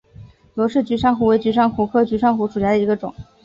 [0.55, 3.13] 罗氏菊珊瑚为菊珊瑚科菊珊瑚属下的一个种。